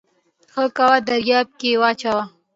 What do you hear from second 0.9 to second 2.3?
دریاب کې واچوه